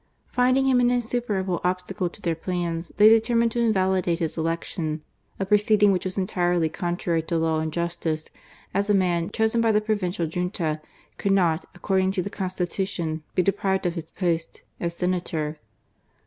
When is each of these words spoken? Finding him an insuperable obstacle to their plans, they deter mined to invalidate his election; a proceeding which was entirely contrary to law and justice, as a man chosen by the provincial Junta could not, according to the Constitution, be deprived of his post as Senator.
Finding 0.25 0.65
him 0.65 0.79
an 0.79 0.89
insuperable 0.89 1.61
obstacle 1.63 2.09
to 2.09 2.23
their 2.23 2.33
plans, 2.33 2.91
they 2.97 3.07
deter 3.07 3.35
mined 3.35 3.51
to 3.51 3.59
invalidate 3.59 4.17
his 4.17 4.35
election; 4.35 5.03
a 5.39 5.45
proceeding 5.45 5.91
which 5.91 6.05
was 6.05 6.17
entirely 6.17 6.69
contrary 6.69 7.21
to 7.21 7.37
law 7.37 7.59
and 7.59 7.71
justice, 7.71 8.27
as 8.73 8.89
a 8.89 8.95
man 8.95 9.29
chosen 9.29 9.61
by 9.61 9.71
the 9.71 9.79
provincial 9.79 10.25
Junta 10.25 10.81
could 11.19 11.33
not, 11.33 11.65
according 11.75 12.11
to 12.13 12.23
the 12.23 12.31
Constitution, 12.31 13.21
be 13.35 13.43
deprived 13.43 13.85
of 13.85 13.93
his 13.93 14.09
post 14.09 14.63
as 14.79 14.95
Senator. 14.97 15.59